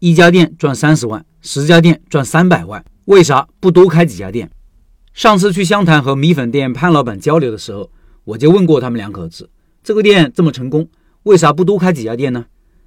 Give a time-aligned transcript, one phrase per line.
[0.00, 4.50] 一家店赚三十万，十家店赚三百万，为啥不多开几家店？
[5.12, 7.90] 上次去湘潭和米粉店潘老板交流的时候，
[8.24, 9.50] 我就问过他们两口子，
[9.84, 10.88] 这个店这么成功，
[11.24, 12.46] 为啥不多开几家店呢？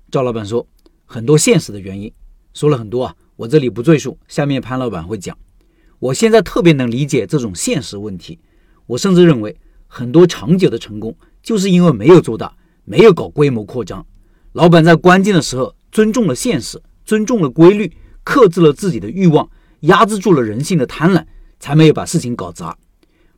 [0.10, 0.68] 赵老板说，
[1.05, 2.12] 很多现实的原因，
[2.55, 5.38] 说了很多啊，我这里不赘述，下面潘老板会讲。
[6.00, 8.39] 我现在特别能理解这种现实问题，
[8.88, 9.55] 我甚至认为
[9.86, 14.04] 很多长久的成功就是因为没有做大，没有搞规模扩张。
[14.54, 17.92] 老板在关键的时候尊重了现实，尊重了规律，
[18.24, 19.50] 克制了自己的欲望，
[19.82, 21.25] 压制住了人性的贪婪。
[21.60, 22.78] 才没有把事情搞砸，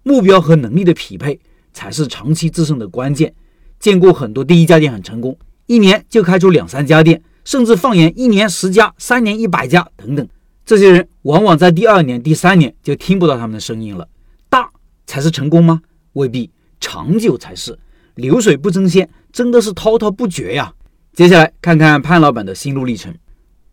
[0.01, 1.39] 目标和能力的匹配
[1.73, 3.31] 才是长期制胜的关键。
[3.79, 5.37] 见过很多第一家店很成功，
[5.67, 10.27] 一年就开出两三家店，甚至放眼一年十家，三年一百家等等。
[10.65, 14.09] 这些人往往在第二年、第三年就听不到他们的声音了。
[14.49, 14.71] 大
[15.05, 15.83] 才是成功吗？
[16.13, 17.77] 未必，长久才是。
[18.15, 20.73] 流水不争先，真的是滔滔不绝呀。
[21.13, 23.13] 接下来看看潘老板的心路历程。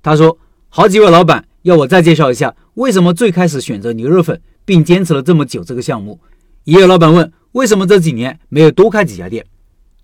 [0.02, 0.36] 他说，
[0.68, 1.44] 好几位老板。
[1.62, 6.18] 要我再介绍一下为什么最开始选择牛肉粉，并坚持了这么久这个项目。
[6.64, 9.46] 也有老板问为什么这几年没有多开几家店。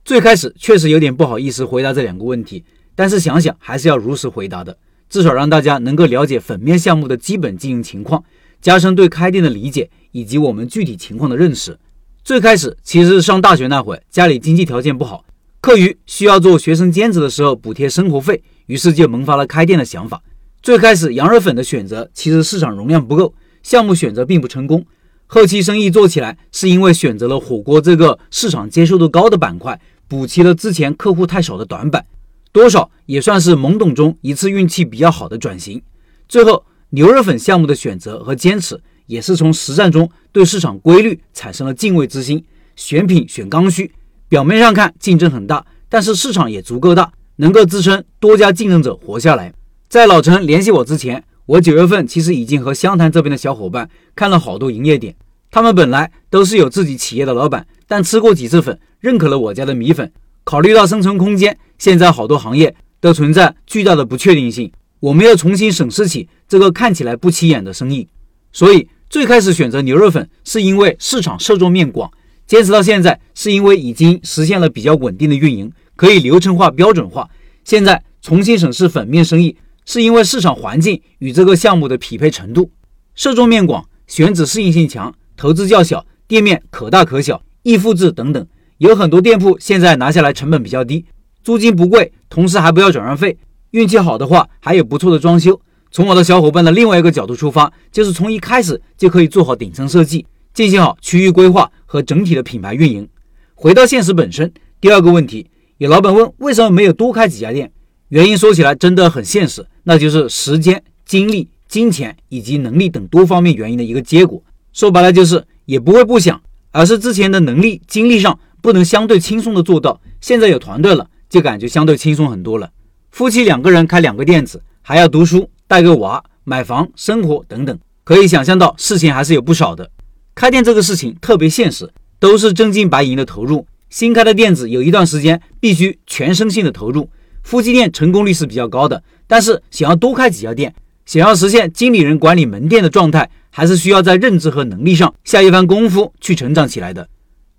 [0.05, 4.79] 最开始确实有点不好意思回答这两个问题，但是想想还是要如实回答的，
[5.11, 8.23] 至少让大家能够了解粉面项目的基本经营情况，
[8.61, 11.77] 加深对开店的理解以及我们具体情况的认识。
[12.23, 15.25] 最开始其实是上大学那会，家里经济条件不好，
[15.61, 20.23] 课余需要做学生兼职的时候补贴生活费，于是就萌发了开店的想法。
[20.63, 24.87] 最开始羊肉粉的选择其实市场容量不够，项目选择并不成功。
[25.27, 32.07] 后期生意做起来是因为选择了火锅这个市场接受度高的板块，补齐了之前客户太少的短板，
[32.51, 35.83] 多少也算是懵懂中一次运气比较好的转型。
[36.29, 42.45] 最后牛肉粉项目的选择和坚持，也是从实战中对市场规律产生了敬畏之心。
[42.75, 43.93] 选品选刚需，
[44.29, 49.53] 表面上看竞争很大，但是市场也足够大，能够支撑多家竞争者活下来。
[49.89, 55.15] 在老陈联系我之前，我九月份其实已经和湘潭这边的小伙伴看了好多营业点。
[55.51, 60.13] 他们本来都是有自己企业的老板，但吃过几次粉，认可了我家的米粉。
[60.45, 68.09] 考虑到生存空间，现在好多行业都存在巨大的不确定性，我们要重新审视起这个看起来不起眼的生意。
[68.53, 72.11] 所以最开始选择牛肉粉，是因为市场受众面广；
[72.47, 77.29] 坚持到现在，是因为已经实现了比较稳定的运营，可以流程化、标准化。
[77.65, 79.59] 现在重新审视粉面生意。
[79.91, 82.71] 是因为市场环境与这个项目的匹配程度，
[83.15, 88.47] 受众面广，选址适应性强，投资较小，店面可大可小，易复制等等。
[88.77, 91.07] 有很多店铺现在拿下来成本比较低，
[91.43, 93.39] 租金不贵，同时还不要转让费。
[93.71, 95.59] 运气好的话，还有不错的装修。
[95.91, 103.09] 从我的小伙伴的另外一个角度出发，就是从一开始就可以做好顶层设计，进行好区域规划和整体的品牌运营。
[103.55, 105.49] 回到现实本身，第二个问题，
[105.79, 107.71] 有老板问为什么没有多开几家店？
[108.09, 114.43] 原因说起来真的很现实，那就是时间、精力、金钱以及能力等多方面原因的一个结果。
[114.73, 116.41] 说白了就是也不会不想，
[116.73, 120.01] 而是之前的能力、精力上不能相对轻松的做到。
[120.21, 122.69] 现在有团队了，就感觉相对轻松很多了。
[123.13, 129.89] 夫妻两个人开两个店子，还要读书、带个娃、买房、生活等等，可以想象到事情还是有不少的。
[130.35, 131.89] 开店这个事情特别现实，
[132.19, 133.65] 都是真金白银的投入。
[133.91, 137.09] 新开的店子有一段时间必须全身心的投入。
[137.43, 140.75] 夫妻店成功率是比较高的，但是想要多开几家店，
[141.07, 147.09] 想要实现经理人管理门店的状态，还是需要在认知和能力上下一番功夫去成长起来的。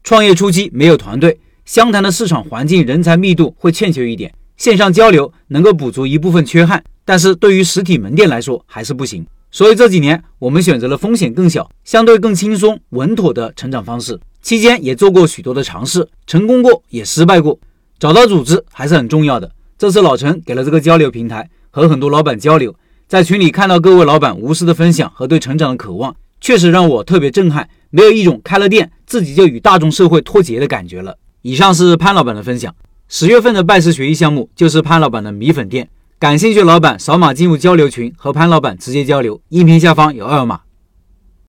[0.04, 9.26] 创业初期没有团队，湘潭的市场环境、人才密度会欠缺一点，线上交流能够补足一部分缺憾，但是对于实体门店来说还是不行。
[9.50, 17.60] 所以这几年我们选择了风险更小、相对更轻松稳妥的成长方式，期间也做过许多的尝试，成功过也失败过，
[18.00, 19.52] 找到组织还是很重要的。
[19.78, 22.74] 这次老陈给了这个交流平台，和很多老板交流，
[23.08, 27.70] 在群里看到各位老板无私的分享和对成长的渴望，确实让我特别震撼。
[27.90, 31.18] 没有一种开了店自己就与大众社会脱节的感觉了。
[31.42, 32.76] 以上是潘老板的分享。
[33.08, 35.90] 十月份的拜师学艺项目就是潘老板的米粉店，
[36.20, 40.62] 感兴趣老板扫码进入交流群和潘老板直接交流，音频下方有二维码。